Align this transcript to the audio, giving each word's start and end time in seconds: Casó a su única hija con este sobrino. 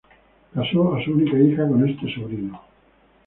Casó 0.55 0.95
a 0.95 1.03
su 1.03 1.11
única 1.11 1.37
hija 1.37 1.67
con 1.67 1.87
este 1.87 2.11
sobrino. 2.11 2.59